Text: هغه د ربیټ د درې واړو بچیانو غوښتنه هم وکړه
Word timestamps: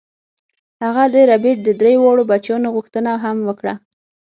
هغه 0.83 1.03
د 1.13 1.15
ربیټ 1.31 1.57
د 1.63 1.69
درې 1.81 1.93
واړو 1.99 2.27
بچیانو 2.31 2.73
غوښتنه 2.75 3.11
هم 3.23 3.37
وکړه 3.47 3.73